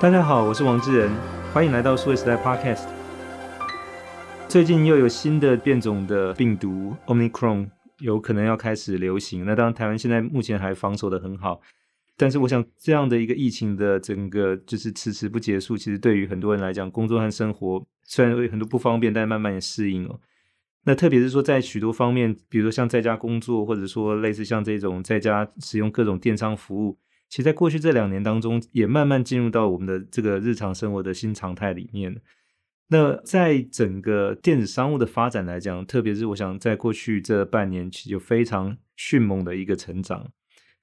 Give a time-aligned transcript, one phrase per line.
[0.00, 1.10] 大家好，我是王志仁，
[1.52, 2.86] 欢迎来到数位时代 Podcast。
[4.48, 9.44] 最近又有新的变种的病毒 Omicron 有可能要开始流行。
[9.44, 11.60] 那当然，台湾现在目前还防守的很好，
[12.16, 20.20] 但是我想这样的一个疫情的整个就是迟迟不结束，其实对于很多人来讲，工作和生活虽然有很多不方便，但慢慢也适应哦。
[20.84, 26.96] 那特别是说，在许多方面，比如说像在家工作，或者说类似像这种在家使用各种电商服务。
[27.28, 32.20] 其实，在过去这两年当中，也慢慢进入到我们的这个日常生活的新常态里面。
[32.88, 40.30] 那在整个电子商务的发展来讲，特别是我想，在过去这半年，其实有非常迅猛的一个成长。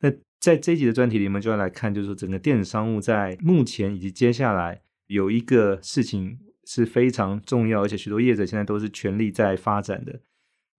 [0.02, 10.20] 那在这一集的专题里面，就要来看，就是说整个电子商务在目前以及接下来有一个事情是非常重要，而且许多业者现在都是全力在发展的。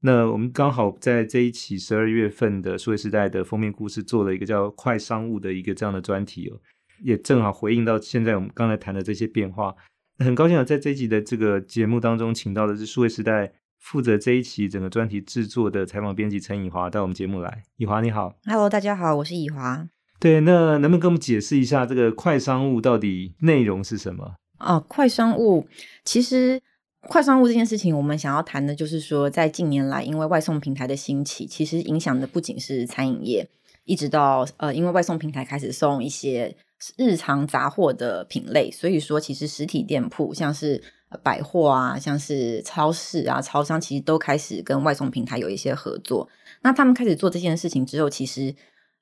[0.01, 6.61] 那我们刚好在这一期十二月份的数位时代的封面故事做了一个叫“快商务”的一个这样的专题哦，
[7.03, 9.75] 也正好回应到现在我们刚才谈的这些变化。
[10.19, 17.65] 很高兴啊，在这一集的这个节目当中，请到的是数位时代负责这一期整个专题制作的采访编辑陈以华到我们节目来。
[17.77, 19.89] 以华你好，Hello，大家好，我是以华。
[20.21, 24.37] 对，那能不能跟我们解释一下这个快商务到底内容是什么？
[24.59, 25.67] 啊，快商务
[26.05, 26.63] 其实。
[27.09, 33.49] 快商务这件事情，我们想要谈的就是说，在近年来，因为外送平台的兴起，其实影响的不仅是餐饮业，
[33.85, 36.55] 一直到呃，因为外送平台开始送一些
[36.97, 40.83] 日常杂货的品类，所以说其实实体店铺，像是
[41.23, 46.29] 百货啊，像是超市啊、超商，其实都开始跟外送平台有一些合作。
[46.63, 48.55] 那他们开始做这件事情之后，其实。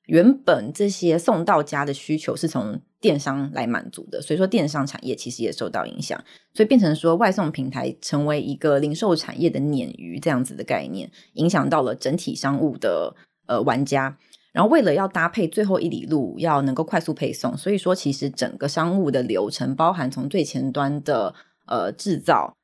[0.07, 13.15] 原本这些送到家的需求是从电商来满足的，所以说电商产业其实也受到影响，所以变成说外送平台成为一个零售产业的鲶鱼这样子的概念，影响到了整体商务的
[13.47, 14.17] 呃玩家。
[14.53, 21.35] 然后为了要搭配最后一里路，要能够快速配送，所以说其实整个商务的流程，包含从最前端的
[21.67, 22.55] 呃制造，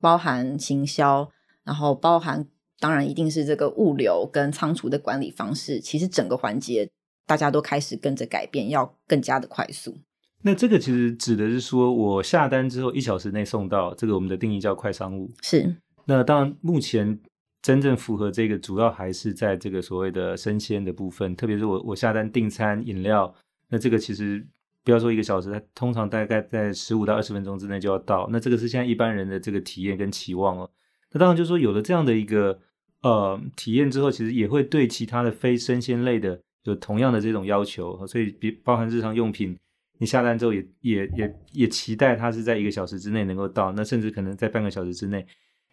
[0.00, 1.30] 包含行销，
[1.64, 2.46] 然后包含。
[2.80, 6.88] 当然，一定是这个物流跟仓储的管理方式，其实整个环节
[7.26, 9.98] 大家都开始跟着改变，要更加的快速。
[10.42, 15.28] 那这个其实指的是说，我下单之后一小时内送到，这个我们的定义叫快商务。
[15.42, 15.74] 是。
[16.04, 17.18] 那当然，目前
[17.60, 23.34] 真正符合这个，主要还是在这个所谓的生鲜的部分，特别是我我下单订餐饮料，
[23.68, 24.46] 那这个其实
[24.84, 28.28] 不要说一个小时，它通常大概在十五到二十分钟之内就要到。
[28.30, 30.70] 那这个是现在一般人的这个体验跟期望哦。
[31.10, 32.60] 那当然就是说，有了这样的一个。
[33.02, 39.56] 呃，体验之后，其实也会对其他的非生鲜类的有同样的这种要求，所以比包含日常用品，
[39.98, 45.24] 你下单之后也也也也期待它是在一个小时之内能够到，那甚至可能在半个小时之内。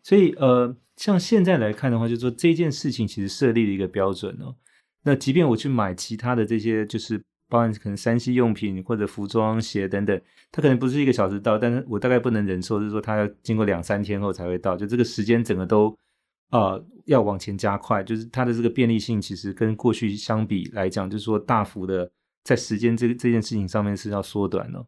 [0.04, 4.56] 所以呃，像现在来看的话，就是说这件事情其实设立了一个标准哦。
[5.04, 7.20] 那即便我去买其他的这些，就是
[7.50, 10.22] 包含可能三 C 用品或者服装鞋等等，
[10.52, 15.98] 它可能不是一个小时到，但是我大概不能忍受，就是说它要经过两三天后才会到，就这个时间整个都。
[16.52, 22.10] 呃，要往前加快，就是它的这个便利性，其实跟过去相比来讲，就是说大幅的
[22.44, 24.88] 在时间这这件事情上面是要缩短了。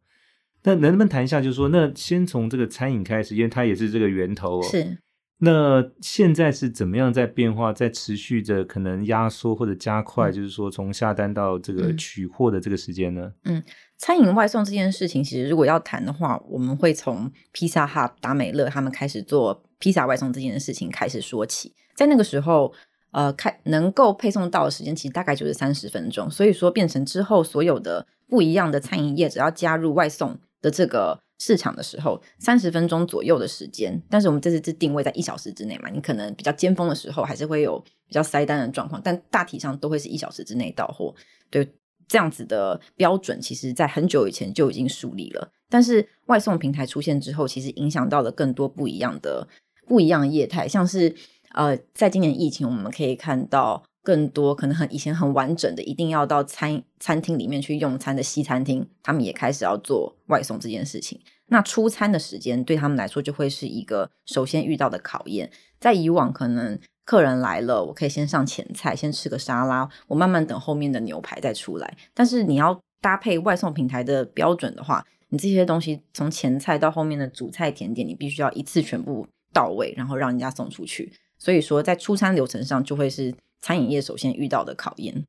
[0.64, 4.64] 那能不能谈一下，就是说，那先从这个餐饮开始，因为它也是这个源头哦。
[4.64, 4.98] 是。
[5.40, 13.32] 那现在是怎么样在变化，在持续着可能压缩或者加快，嗯、就是说从下单到这个取货的这个时间呢？
[13.44, 13.64] 嗯，
[13.98, 21.74] 餐饮外送这件事情，其实如果要谈的话，我们会从披萨 Hut 达美乐他们开始做披萨外送这件事情开始说起。
[21.96, 22.74] 在那个时候，
[23.12, 31.20] 呃，开能够配送到的时间其实大概就是三十分钟，所以说变成之后所有的不一样的餐饮业只要加入外送的这个。
[31.40, 41.14] 市场的时候，三十分钟左右的时间，但是我们这次是定位在一小时之内嘛，你可能比较尖峰的时候还是会有比较塞单的状况，但大体上都会是一小时之内到货。
[41.52, 41.72] 对，
[42.08, 45.48] 这样子的标准，其实在很久以前就已经树立了。
[45.70, 49.48] 但是外送平台出现之后，其实影响到了更多不一样的
[49.88, 51.16] 不一样的业态，像是
[51.54, 53.84] 呃，在今年疫情，我们可以看到。
[54.04, 61.20] 更多可能很以前很完整的，一定要到餐餐厅里面去用餐的西餐厅，他们也开始要做外送这件事情。
[61.48, 65.52] 那出餐的时间对他们来说就会是一个首先遇到的考验。
[65.78, 71.98] 在以往，可能客人来了，我可以先上前菜，先吃个沙拉，我慢慢等后面的牛排再出来。
[72.14, 81.12] 但是你要搭配外送平台的标准的话，你这些东西从前菜到后面的主菜甜点，你必须要一次全部到位，然后让人家送出去。
[81.38, 83.34] 所以说，在出餐流程上就会是。
[83.60, 85.26] 餐饮业首先遇到的考验，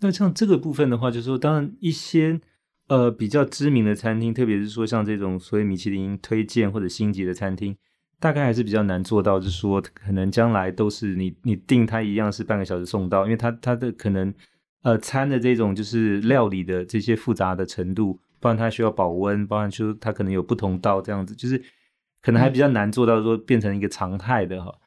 [0.00, 2.40] 那像这个部分的话，就是说，当然一些
[2.88, 7.74] 呃比较知名的餐厅，特别是说像这种所谓米其林推荐或者星级的餐厅，
[8.18, 14.34] 大概还是比较难做到，就是说可能将来都是你你订它一样是半个小时送到，因为它它的可能
[14.82, 21.62] 呃餐的这种就是料理的这些复杂的程度，包含它需要保温，包含就是它可能有不同道这样子，就是
[22.24, 24.72] 可能还比较难做到说变成一个常态的哈。
[24.72, 24.82] 嗯、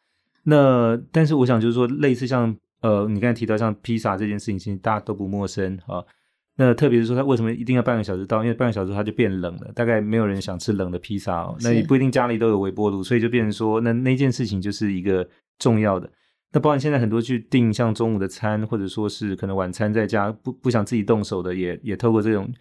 [0.45, 6.03] 那但是我想就是说，类似像呃，你刚才提到像披萨这件事情，其实大家都不陌生哈。
[6.59, 8.43] 那特别是说，它为什么一定要半个小时到？
[8.43, 11.55] 因为半个小时它就变冷了，大概没有人想吃冷的披萨哦。
[11.61, 15.27] 那也不一定家里都有微波炉，所以就变成说，那那件事情就是一个
[15.59, 16.09] 重要的。
[16.51, 22.51] 那包括现在很多去订像中午的餐，或者说是可能晚餐在家不不想自己动手的也，也也透过这种，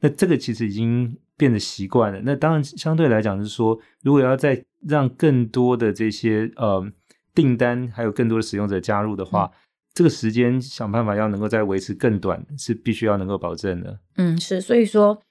[0.00, 2.20] 那这个其实已经变得习惯了。
[2.24, 6.86] 那当然相对来讲是说，如果要再让更多的这些呃
[7.34, 9.50] 订单，还有更多的使用者加入的话。
[9.52, 9.58] 嗯
[9.94, 14.00] 这个时间想办法要能够再维持更短，是必须要能够保证的。
[14.16, 15.22] 嗯，是，所以说，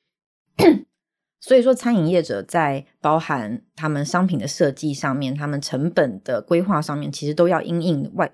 [1.41, 8.31] 所以说餐饮业者在包含他们商品的设计上面，他们成本的规划上面，其实都要因应外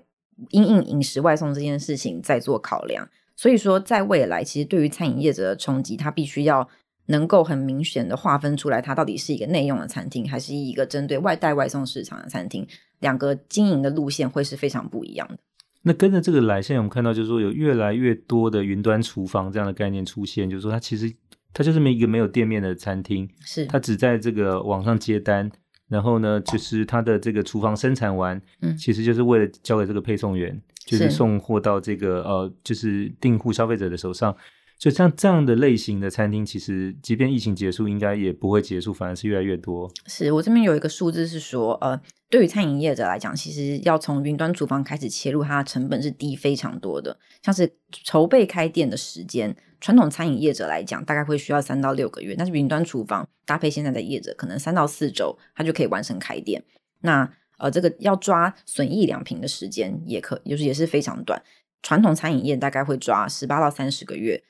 [0.50, 3.08] 因应饮食外送这件事情在做考量。
[3.40, 6.68] 所以说，在未来，其实对于餐饮业者的冲击，它必须要
[7.06, 12.66] 能够很明显的划分出来，它到底是一个内用的餐厅，还是一个针对外带外送市场的餐厅，
[12.98, 15.38] 两个经营的路线会是非常不一样的。
[15.80, 21.10] 那跟着这个来，现在我们看到就是说有越来越多的云端厨房这样的概念出现，就是说它其实
[21.54, 25.50] 它就是一个没有店面的餐厅，是它只在这个网上接单，
[25.90, 34.34] 然后呢，就是它的这个厨房生产完，嗯，其实就是为了交给这个配送员，就是送货到这个呃，就是订户消费者的手上。
[34.78, 39.90] 就像这样的类型的餐厅，其实即便疫情结束，应该也不会结束，反而是越来越多。
[40.06, 47.18] 是我这边有一个数字是说，呃，对于餐饮业者来讲，其实要从云端厨房开始切入，它的成本是低非常多的。
[47.42, 56.62] 像是筹备开店的时间，传统餐饮业者来讲，大概会需要三到六个月，但是云端厨房搭配现在的业者，可能三到四周，它就可以完成开店。
[57.00, 57.28] 那
[57.58, 61.42] 呃，这个要抓损益两平的时间，也可就是也是非常短。
[61.82, 64.42] 传统餐饮业大概会抓十八到三十个月。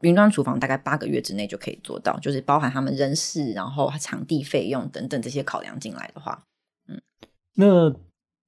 [0.00, 6.46] 云端厨房大概八个月之内就可以做到，就是包含他们人事，然后场地费用等等这些考量进来的话，
[7.60, 7.92] 那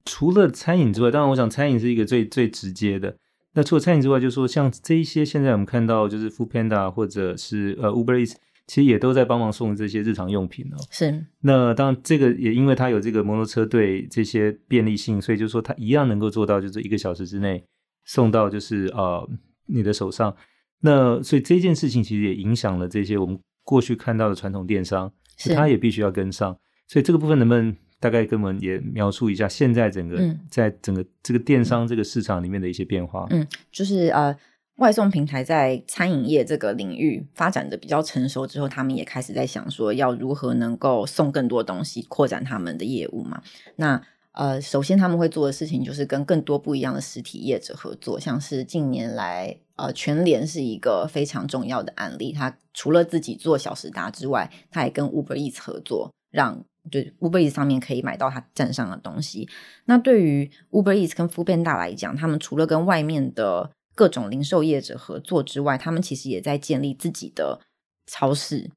[0.05, 3.17] 除了餐饮之外，当然我想餐饮是一个最最直接的。
[3.53, 8.35] 那除了餐饮之外，就是说像这一些现在我们看到就是 Foodpanda 或者是呃 Uber Eats，
[8.65, 10.77] 其实也都在帮忙送这些日常用品哦。
[10.89, 11.25] 是。
[11.41, 17.61] 那当然这个也因为它有这个摩托车队这些便利性，所以就是说它一样能够做到，就是一个小时之内
[18.05, 19.29] 送到就是呃
[19.65, 20.33] 你的手上。
[20.79, 26.57] 那所以这件事情其实也影响了这些我们过去看到的传统电商，是他也必须要跟上。
[26.87, 33.27] 所以这个部分能不能大概跟我们也描述一下现在整个、嗯、在整个这个电商这个市场里面的一些变化？
[33.29, 34.35] 嗯，就是呃，
[34.77, 43.41] 外送平台在餐饮业这个领域发展的比较成熟之后，他们也开始在想说要如何能够送更多东西，扩展他们的业务嘛。
[43.75, 44.01] 那
[44.33, 52.31] 呃，首先他们会做的事情就是跟更多不一样的实体业者合作，像是近年来，呃，全联是一个非常重要的案例。
[52.31, 59.47] 他除了自己做小时达之外，他也跟 Uber Eats 合作，让对 Uber Eats 上面可以买到它站上的东西。
[59.85, 67.59] 那对于 Uber Eats 跟 Foodpanda 来讲，他们除了跟外面的各种零售业者合作之外，他们其实也在建立自己的
[68.07, 68.71] 超市。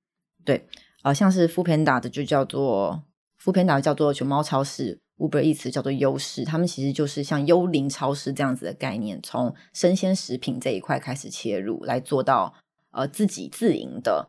[0.44, 0.66] 对，
[1.02, 3.04] 呃，像是 Foodpanda 的就叫做
[3.42, 4.98] Foodpanda 叫做熊猫超市。
[5.16, 12.52] Uber Eats 叫做优势，他们其实就是像幽灵超市这样子的概念，从生鲜食品这一块开始切入，来做到
[12.90, 14.28] 呃自己自营的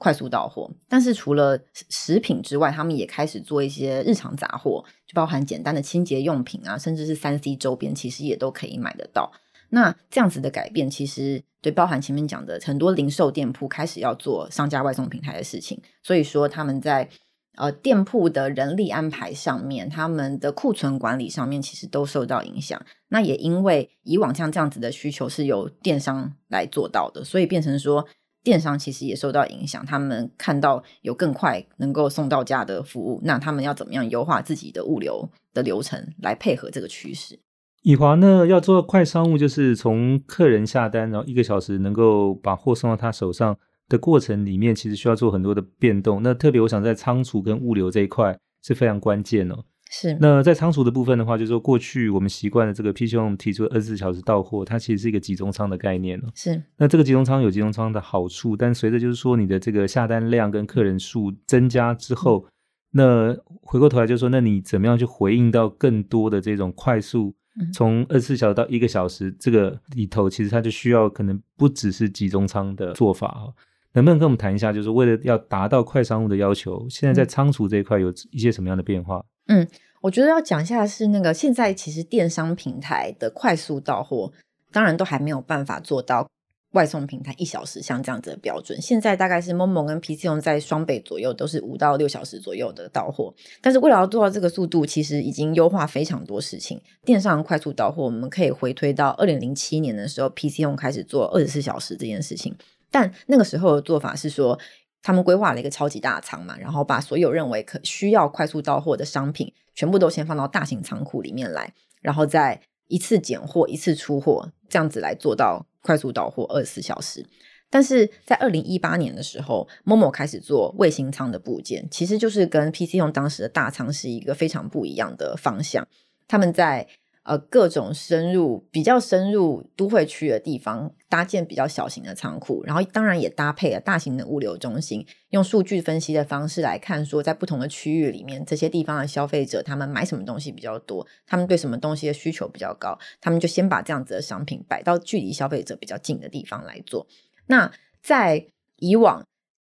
[0.00, 0.68] 快速到货。
[0.88, 9.30] 但是除了食品之外，他们也开始做一些日常杂货，就包含简单的清洁用品啊，甚至是三 C 周边，其实也都可以买得到。
[9.68, 17.08] 那这样子的改变，其实对包含前面讲的很多零售店铺开始要做商家外送平台的事情，所以说他们在。
[17.56, 22.80] 呃，店铺的人力安排上面，他们的库存管理上面，其实都受到影响。
[23.08, 28.06] 那也因为以往像这样子的需求是由电商来做到的，所以变成说
[28.42, 29.84] 电商其实也受到影响。
[29.84, 37.38] 他们看到有更快能够送到家的服务，那他们要怎么样优化自己的物流的流程来配合这个趋势？
[37.82, 43.56] 以华呢，要做快商务，就是从客人下单，然后一个小时能够把货送到他手上。
[43.90, 46.22] 的过程里面，其实需要做很多的变动。
[46.22, 49.64] 那特别，我想在仓储跟物流这一块是非常关键哦。
[49.90, 50.16] 是。
[50.20, 56.30] 那在仓储的部分的话，就是说过去我们习惯的这个 PChome 提出二十四小时到货，它其实是一个集中仓的概念哦。
[56.34, 56.62] 是。
[56.76, 62.54] 那这个集中仓有集中仓的好处，但随着就是说你的这个下单量跟客人数增加之后，嗯、
[62.92, 67.34] 那回过头来就是说，那你怎么样去回应到更多的这种快速？
[67.74, 73.52] 从二十四小时到一个小时，这个里头其实它就需要可能不只是集中仓的做法哦。
[73.92, 79.22] 能不能跟我们谈一下，就是为了要达到快商务的要求，现在在仓储这一块有一些什么样的变化？
[79.50, 79.66] 嗯，
[80.00, 84.32] 我觉得要讲一下是那个现在其实电商平台的快速到货，
[84.70, 86.30] 当然都还没有办法做到
[86.70, 93.34] 外送平台一小时像这样子的标准，现在大概是 Momo 跟 PC Home 在双倍左右都是五到六小时左右的到货。
[93.60, 96.80] 但是为了要做到这个速度，其实已经优化非常多事情。
[97.04, 102.54] 电商快速到货，我们可以回推到二零零七年的时候，PC Home 开始做二十四小时这件事情。
[102.92, 104.58] 但那个时候的做法是说，
[105.02, 115.66] 他们规划了一个超级大仓嘛，然后把所有认为可需要快速到货的商品，全部都先放到大型仓库里面来，然后再一次拣货一次出货，这样子来做到。
[115.82, 117.24] 快速到货二十四小时，
[117.70, 125.88] 但是在二零一八年的时候，Momo 开始做卫星仓的部件，其实就是跟 PC 用当时的大仓是一个非常不一样的方向。
[126.28, 126.86] 他们在
[127.22, 147.06] 呃各种深入比较深入都会区的地方搭建比较小型的仓库，然后当然也搭配了大型的物流中心，用数据分析的方式来看，说在不同的区域里面，这些地方的消费者他们买什么东西比较多，他们对什么东西的需求比较高，他们就先把这样子的商品摆到距离消费者比较近的地方来做。
[147.46, 147.70] 那
[148.02, 148.46] 在
[148.76, 149.24] 以往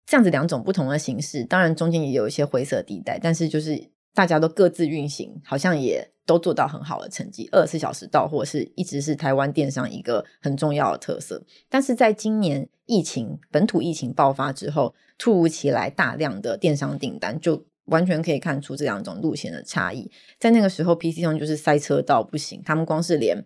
[0.07, 6.11] 这样子两种不同的形式，当然中间也有一些灰色地带，但是就是大家都各自运行，好像也。
[6.27, 11.45] 都做到很好的成绩，二十四小时到货是一直是台湾电商一个很重要的特色。
[11.69, 20.11] 但是在今年疫情本土疫情爆发之后，突如其来大量的电商订单，就完全可以看出这两种路线的差异。
[20.41, 23.45] 在那个时候，PC Home 就是塞车到不行，他们光是连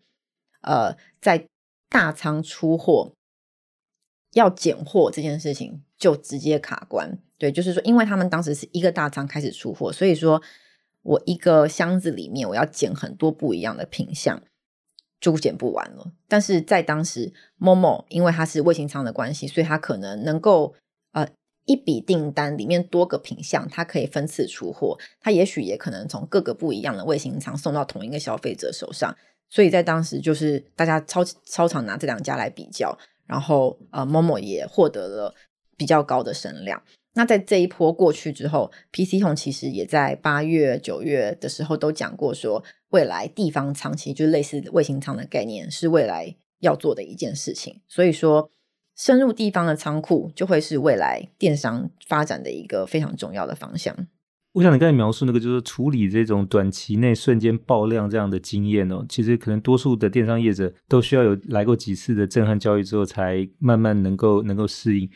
[0.63, 1.49] 呃在
[1.89, 3.13] 大仓出货
[4.35, 7.19] 要拣货这件事情就直接卡关。
[7.39, 10.43] 对，就是说，因为他们当时是一个大仓开始出货，所以说。
[11.03, 14.43] 我一个箱子里面，我要捡很多不一样的品相，
[15.21, 16.13] 就捡不完了。
[16.27, 20.75] 但是在当时，Momo 因为它是卫星仓的关系，所以它可能能够
[21.13, 21.27] 呃
[21.65, 24.99] 一笔订单里面多个品项，它可以分次出货。
[25.21, 29.17] 它也许也可能从各个不一样的卫星仓送到同一个消费者手上。
[29.49, 35.35] 所以在当时，就是大家超超常拿这两家来比较，然后呃，Momo 也获得了
[35.77, 36.83] 比较高的声量。
[37.15, 47.81] 那在这一波过去之后，PC Home 其实也在八月、九月的时候都讲过，说未来地方仓其实就类似卫星仓的概念，是未来要做的一件事情。
[47.89, 48.51] 所以说，
[48.97, 53.97] 深入地方的仓库就会是未来电商发展的一个非常重要的方向。
[54.53, 65.09] 我想你刚才描述那个，就是处理这种短期内瞬间爆量这样的经验哦，其实可能多数的电商业者都需要有来过几次的震撼教育之后，才慢慢能够能够适应。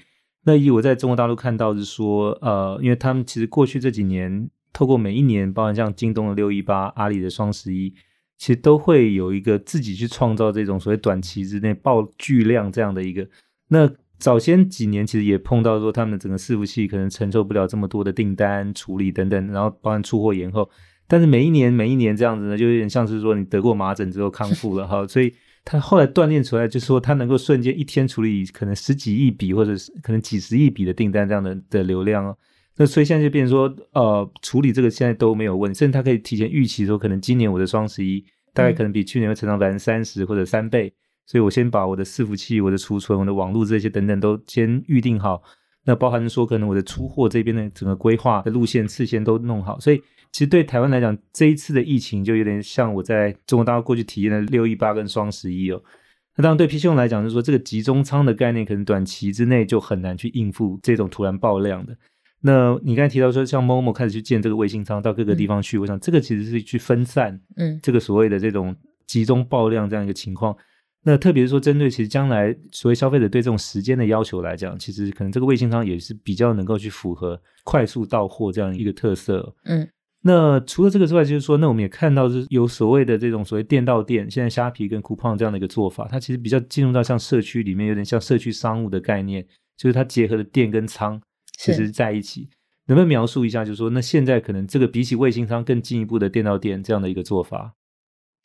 [0.45, 7.95] 那以我在中国大陆看到是说，呃，因为他们其实过去这几年，透过每一年，包含像京东的六一八、阿里的双十一，
[8.37, 13.25] 其实都会有一个自己去创造这种所谓短期之内爆巨量这样的一个。
[13.69, 20.69] 那早先几年其实也碰到说，他们整个伺服器可能承受不了这么多的订单处理等等，然后包含出货延后。
[21.07, 25.33] 但是每一年每一年这样子呢，就有点像是说你得过麻疹之后康复了哈，所以。
[25.65, 32.37] 他后来锻炼出来，就是说他能够瞬间一天处理可能十几亿笔或者是可能几十亿笔的订单这样的的流量哦。
[32.77, 40.93] 那所以现在就变成说，呃，处理这个现在都没有问题，甚至他可以提前预期说，可能今年我的双十一大概可能比去年会成长百分之三十或者三倍，
[41.27, 45.43] 所以我先把我的伺服器、我的储存、我的网络这些等等都先预定好。
[45.85, 50.03] 那包含说可能我的出货这边的整个规划的路线次线都弄好，所以。
[50.33, 55.79] 其实对台湾来讲，这一次的疫情就有点像我在中国大陆过去体验的六一八跟双十一哦。
[56.37, 61.95] 那当然对 PC Home 来讲，就是说这个集中仓的概念，可能短期之内就很难去应付这种突然爆量的。
[62.41, 68.75] 那你刚才提到说，像 Momo 开始去建这个卫星仓到各个地方去，嗯、我想这个其实是去分散，嗯，这个所谓的这种
[69.07, 70.55] 集中爆量这样一个情况。
[70.55, 70.57] 嗯、
[71.05, 79.89] 那特别是说，针对其实将来所谓消费者对这种时间的要求来讲，其实可能这个卫星仓也是比较能够去符合快速到货这样一个特色，嗯。
[80.25, 89.45] 那除了这个之外，就是说，那我们也看到是有所谓的这种所谓店到店，现在虾皮跟 Coupang 这样的一个做法，它其实比较进入到像社区里面，有点像社区商务的概念，
[89.77, 91.21] 就是它结合了店跟仓
[91.59, 92.49] 其实在一起。
[92.87, 97.75] 能不能描述一下，就是说，那现在可能这个比起卫星仓更进一步的店到店这样的一个做法？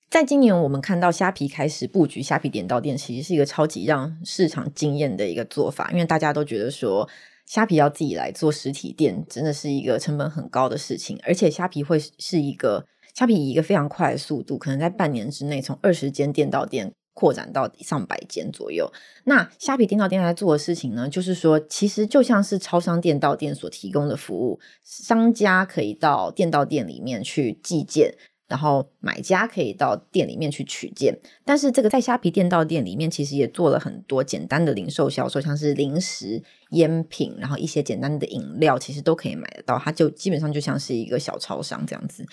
[0.09, 7.07] 在今年，我们看到虾皮开始布局虾皮店到店，其实是一个超级让市场惊艳的一个做法，因为大家都觉得说。
[7.47, 11.17] 虾皮要自己来做实体店，真的是一个成本很高的事情。
[11.23, 12.85] 而且虾皮会是一个
[13.15, 18.91] 虾皮以一个非常快的速度，可能在半年之内从二十间店到店扩展到上百间左右。
[19.23, 28.13] 那虾皮店到店在做的事情呢，就是说，其实就像是超商店到店所提供的服务，商家可以到店到店里面去寄件。
[28.47, 39.77] 然后买家可以到店里面去取件，但是这个在虾皮店到店里面，其实也做了很多简单的零售销售，像是零食、烟品，然后一些简单的饮料，其实都可以买得到。
[39.77, 42.25] 它就基本上就像是一个小超商这样子。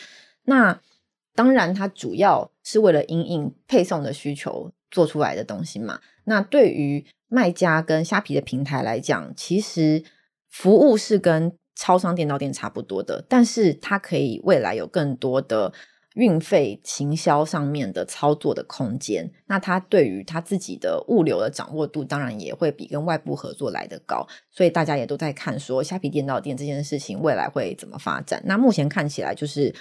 [0.45, 0.81] 那
[1.35, 5.99] 当然，它主要是为了因应配送的需求做出来的东西嘛。
[6.27, 10.05] 那对于卖家跟虾皮的平台来讲，其实
[10.49, 15.73] 服务是跟超商店到店差不多的，但是它可以未来有更多的
[16.15, 19.31] 运费、行销上面的操作的空间。
[19.47, 24.27] 那它对于它自己的物流的掌握度，当然也会比跟外部合作来得高。
[24.51, 28.43] 所以大家也都在看说，虾皮店到店这件事情未来会怎么发展。
[28.47, 29.75] 那目前看起来就是。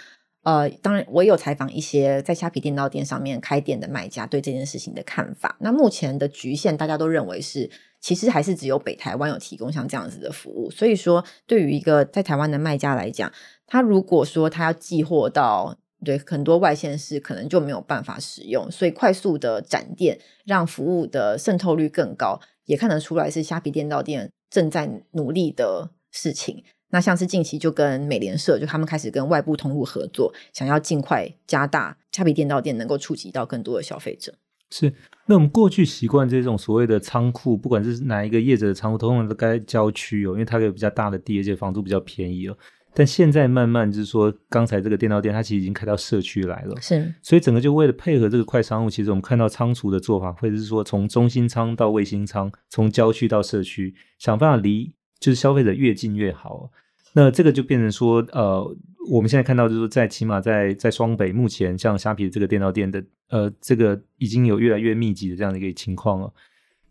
[0.46, 5.56] 呃，当然，我也有采访一些在虾皮店到店上面开店的卖家对这件事情的看法。
[5.62, 7.72] 那目前的局限，大家都认为是，
[8.02, 10.70] 其实还是只有北台湾有提供像这样子的服务。
[10.70, 13.32] 所以说，对于一个在台湾的卖家来讲，
[13.66, 18.70] 他如果说他要寄货到对很多外县市，可能就没有办法使用。
[18.70, 26.64] 所以，快速的展店，让服务的渗透率更高，也看得出来是虾皮店到店正在努力的事情。
[26.90, 34.36] 那像是近期就跟美联社，就他们开始跟外部通路合作，想要尽快加大虾皮店到店能够触及到更多的消费者。
[34.70, 34.94] 是，
[35.28, 42.58] 那我们过去习惯这种所谓的仓库，不管是哪一个业者的仓库，通常都该郊区哦，因为它有比较大的地，而且房租比较便宜哦。
[42.96, 46.80] 但现在慢慢就是说，刚才这个电脑店，它其实已经开到社区来了。
[46.80, 56.70] 是，所以整个就为了配合这个快商务，其实我们看到仓储的做法，或者是说从中心仓到卫星仓，从郊区到社区，想办法离就是消费者越近越好。
[57.14, 58.64] 那这个就变成说，呃，
[59.10, 66.34] 我们现在看到就是说，在起码在在双北，目前像虾皮这个电脑店的，呃，这个已经有越来越密集的这样的一个情况了。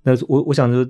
[0.04, 0.84] 那我我想说，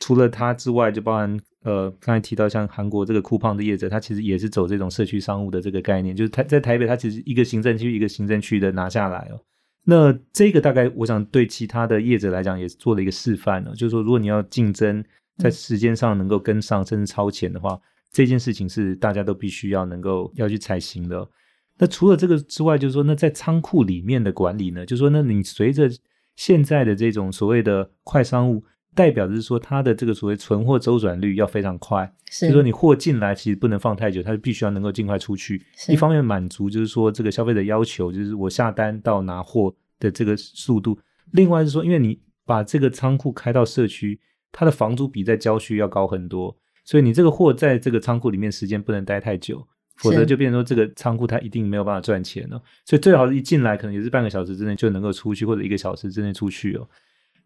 [0.00, 9.40] 除了它之外，就包含呃，刚才提到像韩国这个酷胖的业者，他其实也是走这种社区商务的这个概念，就是他在台北，他其实一个行政区一个行政区的拿下来哦。
[9.84, 15.04] 那这个大概我想对其他的业者来讲，也是做了一个示范了，就是说，如果你要竞争，
[15.38, 17.78] 在时间上能够跟上，甚至超前的话。
[18.12, 21.28] 这件事情是大家都必须要能够要去采行的。
[21.76, 24.86] 那除了这个之外，就是说，那在仓库里面的管理呢？
[24.86, 25.90] 就是说，那你随着
[26.34, 28.64] 现在的这种所谓的快商务，
[28.96, 32.10] 代表的是说，它的这个所谓存货周转率要非常快。
[32.30, 35.62] 是，就是说你货进来其实不能放太久，它就必须要能够尽快出去。
[35.88, 40.98] 一方面满足就是说这个消费者要求，就是我下单到拿货的这个速度。
[41.32, 44.18] 另外是说，因为你把这个仓库开到社区，
[44.50, 46.56] 它的房租比在郊区要高很多。
[46.84, 49.66] 所以你这个货在这个仓库里面时间不能待太久，
[49.96, 52.62] 否则就变成说这个仓库它一定没有办法赚钱了。
[52.84, 56.88] 所以最好是一进来可能也是半个小时之内就能够出去，或者一个小时之内出去哦。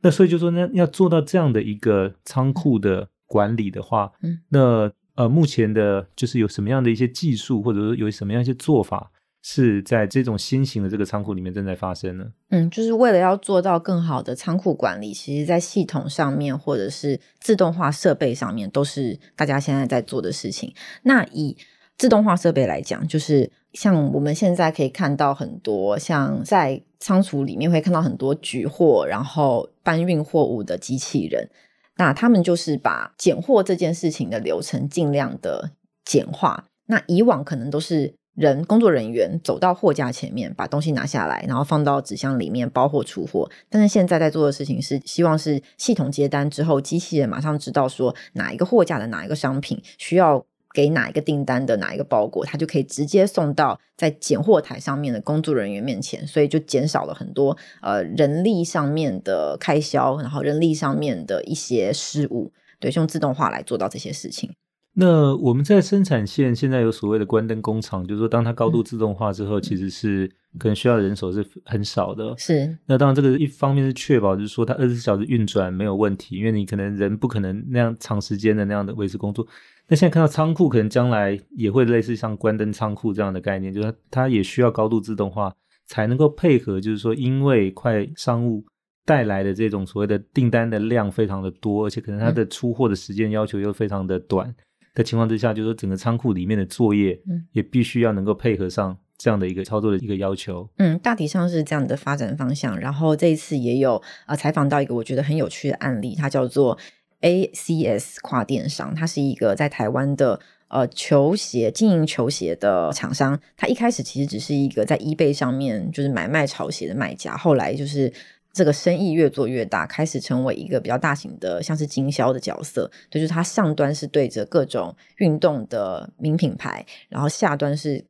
[0.02, 9.10] 那所以就说呢，要做到这样的一个仓库的管理的话，嗯，那呃目前的就是有什么样的一些技术，或者说有什么样一些做法？
[9.42, 12.26] 是在这种新型的这个仓库里面正在发生呢？
[12.50, 20.74] 嗯，就是为了要做到更好的仓库管理，其实，在系统上面或者是自动化设备上面，都是大家现在在做的事情。
[21.04, 21.56] 那以
[22.00, 31.50] 自动化设备来讲，就是像我们现在可以看到很多，像在仓储里面会看到很多举货然后搬运货物的机器人，
[31.98, 36.64] 那他们就是把拣货这件事情的流程尽量的简化。
[36.86, 38.14] 那以往可能都是。
[38.36, 43.50] 人工作人员走到货架前面，把东西拿下来，然后放到纸箱里面包货出货。
[43.68, 62.52] 但是现在在做的事情是，希望是系统接单之后，机器人马上知道说哪一个货架的哪一个商品需要给哪一个订单的哪一个包裹，它就可以直接送到在拣货台上面的工作人员面前，所以就减少了很多呃人力上面的开销，然后人力上面的一些失误。
[62.78, 64.50] 对，用自动化来做到这些事情。
[64.94, 70.28] 那我们在生产线现在有所谓的关灯工厂，就是说，当它高度自动化之后，其实是
[70.58, 72.34] 可能需要的人手是很少的。
[72.36, 72.76] 是。
[72.86, 79.46] 那当然，这个一方面是确保，就是说它二十四小时运转没有问题，因为你可能人不可能那样长时间的那样的维持工作。
[79.90, 85.52] 那现在看到仓库，可能将来也会类似像关灯仓库这样的概念，就是它也需要高度自动化
[85.86, 88.64] 才能够配合，就是说，因为快商务
[89.04, 94.48] 带来的这种所谓的订单的量非常的多，而且可能它的出货的时间要求又非常的短。
[94.48, 94.54] 嗯
[94.92, 100.68] 的情况之下，就是说整个仓库里面的作业，嗯，也必须要能够配合上这样的一个操作的一个要求。
[100.78, 102.76] 嗯，大体上是这样的发展方向。
[102.76, 106.76] 然后这一次也有呃采访到一个我觉得很有趣的案例，它叫做
[107.20, 113.40] ACS 跨电商，它是一个在台湾的呃球鞋经营球鞋的厂商。
[113.56, 118.12] 它一开始其实只是一个在 eBay 上面就是买卖潮鞋的卖家，后来就是。
[118.52, 122.90] 这个生意越做越大，开始成为一个比较大型的，像是经销的角色。
[123.08, 128.04] 就是它上端是对着各种运动的名品牌，然后下端是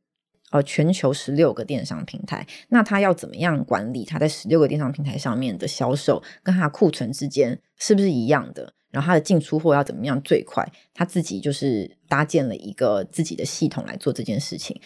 [0.49, 2.43] 呃全球十六个电商平台。
[2.69, 8.73] 那它要怎么样管理它在十六个电商平台上面的销售，跟它库存之间是不是一样的？
[8.91, 10.63] 然后它的进出货要怎么样最快？
[10.93, 14.79] 他自己就是搭建了一个自己的系统来做这件事情。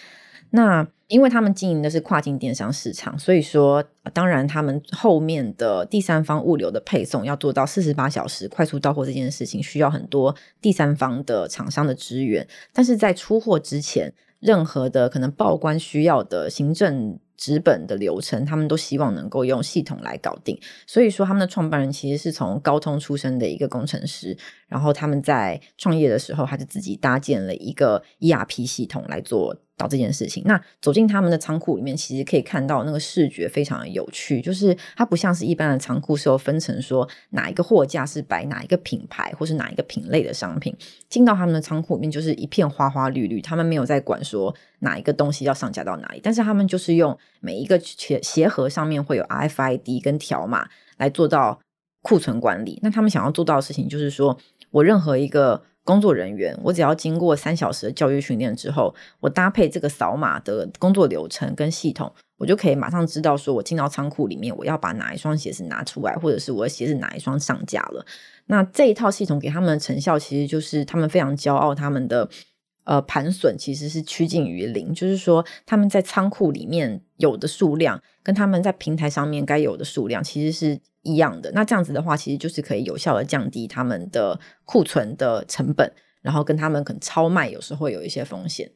[0.52, 12.48] 那因为他们经营的是跨境电商市场，所以说当然他们后面的第三方物流的配送要做到四十八小时快速到货这件事情，需要很多第三方的厂商的支援。
[12.72, 17.20] 但是在出货之前，任何的可能报关需要的行政。
[17.38, 20.60] 纸本的流程，他们都希望能够用系统来搞定。
[20.86, 29.56] 所以说，他们的创办人其实是从高通出身的一个工程师，然后他们在创业的时候，他就自己搭建了一个 ERP 系统来做。
[29.78, 40.74] 到这件事情，那走进他们的仓库里面，其实可以看到那个视觉非常的有趣，就是它不像是一般的仓库，是有分成说哪一个货架是摆哪一个品牌或是哪一个品类的商品。
[41.10, 51.60] 进到他们的仓库里面，就是一片花花绿绿，他们没有在管说哪一个东西要上架到哪里，但是他们就是用每一个鞋鞋盒上面会有 RFID 跟条码来做到
[52.02, 52.80] 库存管理。
[52.82, 54.38] 那他们想要做到的事情，就是说
[54.72, 55.62] 我任何一个。
[55.86, 68.06] 工作人员，我只要经过三小时的教育训练之后，我搭配这个扫码的工作流程跟系统，我就可以马上知道，说我进到仓库里面，我要把哪一双鞋子拿出来，或者是我的鞋子哪一双上架了。
[68.48, 72.28] 那这一套系统给他们的成效，其实就是他们非常骄傲，他们的
[72.86, 80.82] 呃盘损其实是趋近于零，就是说他们在仓库里面有的数量，跟他们在平台上面该有的数量，其实是。
[81.06, 85.90] 一样的，那这样子的话，其实就是可以有效的降低他们的库存的成本，
[86.22, 88.70] 然后跟他们可能超卖有时候会有一些风险。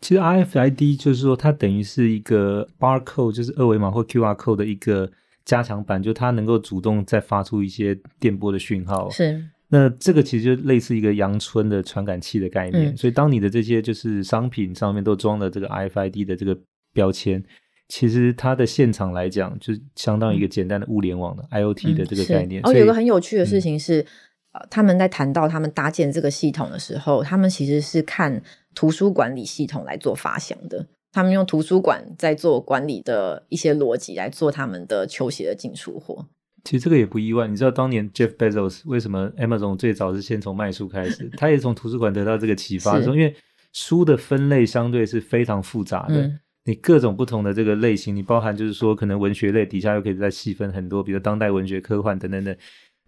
[0.00, 5.10] 其实 RFID 就是说，它等于是一个 barcode，就是二维码或 QR code 的一个
[5.44, 9.08] 加强版，就它能够主动再发出一些电波的讯号。
[9.10, 12.92] 是，那这个其实就类似一个阳春的传感器的概念。
[12.92, 16.58] 嗯、所以，当你的这些就是商品上面都装了这个 RFID 的这个
[16.92, 17.42] 标签。
[17.88, 22.60] 其实它的现场来讲，就相当于一个简单的物联网的、嗯、IoT 的这个概念。
[22.64, 24.06] 哦，有个很有趣的事情是，嗯、
[24.54, 28.42] 呃，他们在谈到他们搭建这个系统的时候，他们其实是看
[28.74, 30.86] 图书管理系统来做发想的。
[31.12, 36.26] 他们用图书馆在做管理的一些逻辑来做他们的球鞋的进出货。
[36.64, 41.30] 其实这个也不意外，你知道当年 Jeff Bezos 为什么 Amazon 最早是先从卖书开始？
[41.36, 43.36] 他也从图书馆得到这个启发，说因为
[43.74, 46.22] 书的分类相对是非常复杂的。
[46.22, 52.56] 嗯你各种不同的这个类型，你包含就是说，可能文学类底下又可以再细分很多，比如当代文学、科幻等等等，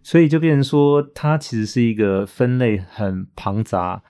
[0.03, 4.03] 所以就变成说，它其实是一个分类很庞杂，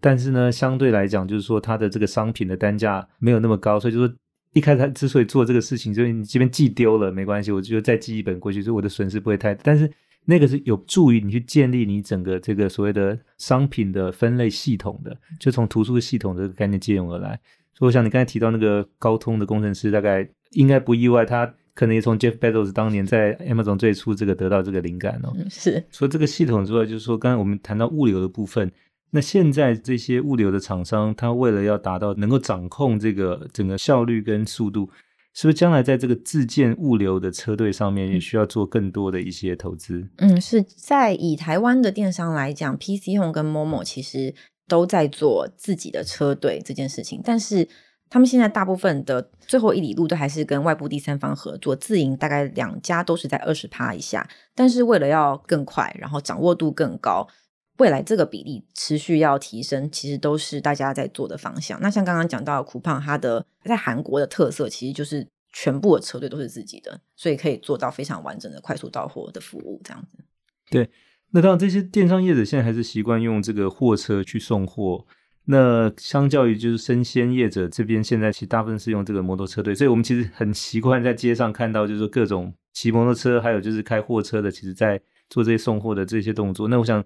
[0.00, 4.14] 但是呢，相对来讲，就是说它的这个商品的单价没有那么高，所以就说
[4.52, 9.90] 一开始之所以做这个事情，就是你这边寄丢了没关系，我就再寄一本过去，所以我的损失不会太大，但是
[10.26, 17.40] 那个是有助于你去建立你整个这个所谓的商品的分类系统的，就从图书系统这个概念借用而来。
[17.74, 25.32] 所以我想你刚才提到那个高通的工程师，大概应该不意外，他可能也从 Jeff Bezos 当年在 Amazon 最初这个得到这个灵感哦。
[25.48, 25.82] 是。
[25.90, 28.70] 除了这个系统之外，就是说刚才我们谈到物流的部分，
[29.10, 34.90] 那现在这些物流的厂商，他为了要达到能够掌控这个整个效率跟速度，
[35.32, 40.06] 是不是将来在这个自建物流的车队上面也需要做更多的一些投资？
[40.18, 44.34] 嗯，是在以台湾的电商来讲，PC Home 跟 Momo 其实。
[44.72, 47.68] 都在做自己的车队这件事情，但是
[48.08, 54.26] 他们现在大部分的最后一里路都还是跟外部第三方合作，自营大概两家都是在二十趴以下。
[54.54, 57.28] 但是为了要更快，然后掌握度更高，
[57.76, 61.78] 未来这个比例持续要提升，其实都是大家在做的方向。
[61.82, 70.24] 那像刚刚讲到酷胖它的在韩国的特色其实就是全部的车队都是自己的，所以可以做到非常完整的快速到货的服务，这样子。
[70.70, 70.88] 对。
[71.34, 75.06] 那当然，这些电商业者现在还是习惯用这个货车去送货。
[75.46, 86.68] 那相较于就是生鲜业者这边，现在其实大部分是用这个摩托车队，所以我们其实很习惯在街上看到，就是各种骑摩托车，还有就是开货车的，其实在做这些送货的这些动作。
[86.68, 87.02] 那我想，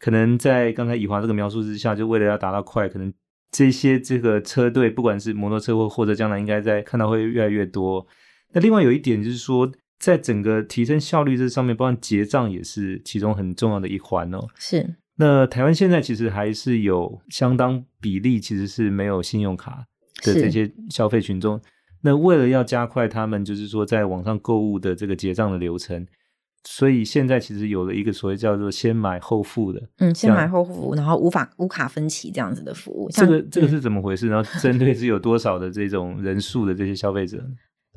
[0.00, 3.12] 可能在刚才以华这个描述之下，就为了要达到快，可能
[3.52, 8.04] 这些这个车队，不管是摩托车或货车，将来应该在看到会越来越多。
[8.52, 9.70] 那另外有一点就是说。
[10.00, 14.40] 在整个提升效率这上面，包括结账也是其中很重要的一环哦。
[14.56, 14.96] 是。
[15.16, 19.84] 那台湾现在其实还是有相当比例其实是没有信用卡
[20.24, 21.60] 的这些消费群众。
[22.00, 26.06] 那为了要加快他们就是说在网上购物的这个结账的流程，
[26.64, 29.86] 所以现在其实有了一个所谓叫做先买后付的。
[29.98, 33.10] 嗯，先买后付，然后无法无卡分期这样子的服务。
[33.10, 34.28] 这个这个是怎么回事？
[34.28, 37.44] 然后针对是有多少的这种人数的这些消费者？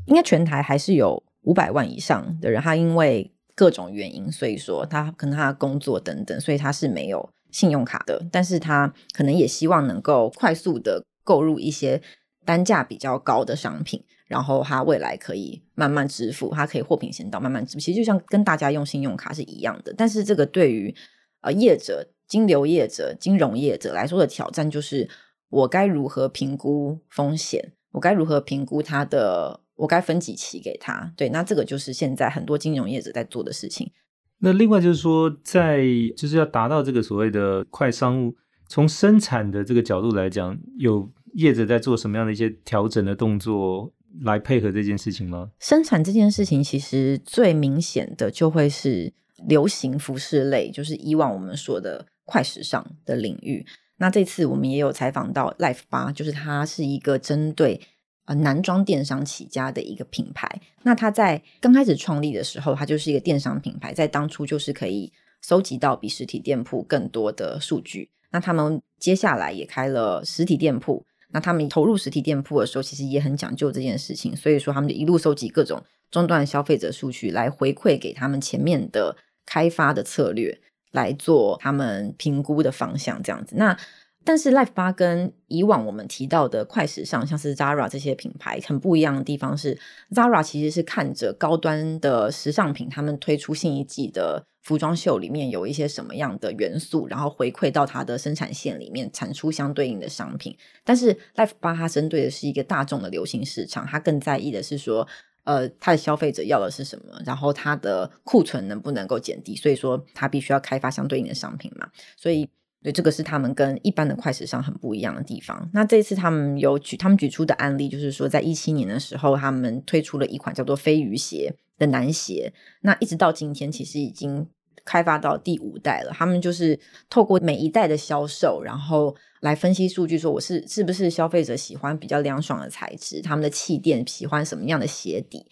[0.08, 1.24] 应该全台还是有。
[1.44, 8.26] 五百万以上的人，他因为各种原因，所以说他可能他的工作等等，所以他是没有信用卡的。
[8.32, 12.02] 但是他可能也希望能够快速的购入一些
[12.46, 17.80] 单价比较高的商品，然后他未来可以慢慢支付，他可以货品先到慢慢支付。
[17.80, 19.94] 其实就像跟大家用信用卡是一样的。
[19.98, 20.96] 但是这个对于
[21.42, 25.10] 呃业者、金流业者、金融业者来说的挑战，就是
[25.50, 27.74] 我该如何评估风险？
[27.92, 29.60] 我该如何评估它的？
[29.76, 31.12] 我该分几期给他？
[31.18, 33.92] 对，那这个就是现在很多金融业者在做的事情。
[34.40, 35.84] 那另外就是说，在
[36.18, 38.36] 就是要达到这个所谓的快商务，
[38.68, 45.50] 从生产的这个角度来讲，有业者在做什么样的一些调整的动作来配合这件事情吗？
[45.60, 49.14] 生产这件事情其实最明显的就会是
[49.48, 53.66] 流行服饰类，就是以往我们说的快时尚的领域。
[53.98, 57.80] 那这次我们也有采访到 Life 八，就是它是一个针对。
[58.26, 60.50] 呃，男装电商起家的一个品牌，
[60.84, 68.10] 那他在刚开始创立的时候，它就是一个电商品牌，在当初就是可以收集到比实体店铺更多的数据。
[68.32, 83.58] 那他们接下来也开了实体店铺，那他们投入实体店铺的时候，其实也很讲究这件事情，所以说他们就一路收集各种终端消费者数据，来回馈给他们前面的开发的策略，来做他们评估的方向，这样子。
[83.58, 83.78] 那
[84.26, 89.78] 但是 Life 八跟以往我们提到的快时尚，像是 Zara 这些品牌很不一样的地方是
[90.12, 100.58] ，Zara 其实是看着高端的时尚品，他们推出新一季的服装秀里面有一些什么样的元素，然后回馈到它的生产线里面产出相对应的商品。
[100.86, 105.06] 但是 Life 八它针对的是一个大众的流行市场，它更在意的是说，
[105.44, 112.50] 呃，它的消费者要的是什么，然后它的库存能不能够减低，所以说它必须要开发相对应的商品嘛，所以。
[112.84, 115.70] 对，这个是他们跟一般的快时尚很不一样的地方。
[115.74, 122.52] 那这次他们有举他们举出的案例，就是说，在一七年的时候，他们推出了一款叫做飞鱼鞋的男鞋。
[122.82, 124.46] 那一直到今天，其实已经
[124.84, 126.12] 开发到第五代了。
[126.12, 126.78] 他们就是
[127.10, 135.48] 透过每一代的销售，然后来分析数据，说我是是不是消费者喜欢比较凉爽的材质，他们的气垫喜欢什么样的鞋底。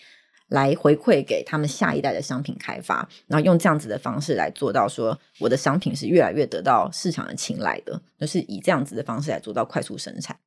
[0.51, 10.37] 来回馈给他们下一代的商品开发，然后用这样子的方式来做到说，我的商品是越来越得到市场的青睐的，就是以这样子的方式来做到快速生产。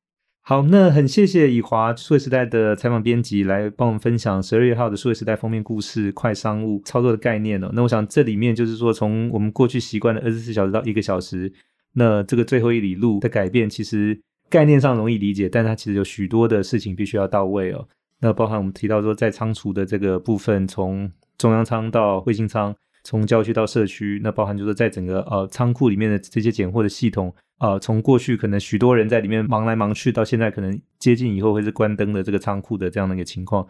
[0.47, 7.71] 好，那很谢谢以华数位时代的采访编辑来帮我们分享十二月号的数位时代封面故事——快商务操作的概念哦。
[7.73, 11.51] 那我想这里面就是说，从我们过去习惯的二十四小时到一个小时，
[11.93, 17.87] 那这个最后一里路的改变，其实概念上容易理解，但它其实有许多的事情必须要到位哦。
[18.21, 22.73] 那包含我们提到说，在仓储的这个部分，从中央仓到卫星仓，
[23.03, 33.67] 从郊区到社区，那包含就是在整个呃仓库里面的这些拣货的系统，呃，从过去可能许多人在里面忙来忙去，到现在可能接近以后会是关灯的这个仓库的这样的一个情况，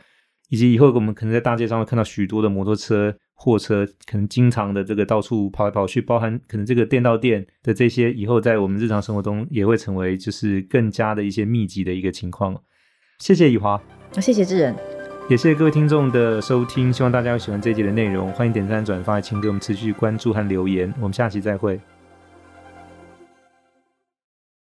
[0.49, 12.55] 以及以后我们可能在大街上会看到许多的摩托车、货车，可能经常的这个到处跑来跑去，包含可能这个店到店的这些，以后在我们日常生活中也会成为就是更加的一些密集的一个情况。
[13.19, 13.81] 谢谢以华。
[14.13, 14.74] 那谢谢智仁，
[15.30, 21.80] 也谢谢各位听众的收听，希望大家会喜欢这一集的内容，欢迎点赞转发，请给我们持续关注和留言，我们下期再会。